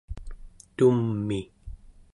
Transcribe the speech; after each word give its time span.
tum'i 0.77 1.39